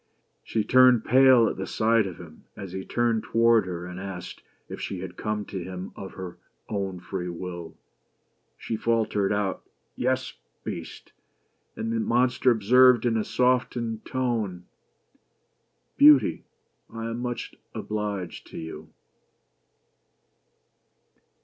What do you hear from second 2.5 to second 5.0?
as he turned toward her and asked," If